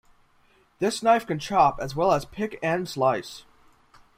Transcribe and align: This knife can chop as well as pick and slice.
This 0.79 1.03
knife 1.03 1.27
can 1.27 1.37
chop 1.37 1.79
as 1.79 1.95
well 1.95 2.11
as 2.11 2.25
pick 2.25 2.57
and 2.63 2.89
slice. 2.89 3.45